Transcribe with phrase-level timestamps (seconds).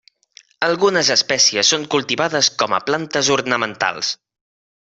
[0.67, 4.11] Algunes espècies són cultivades com a plantes ornamentals.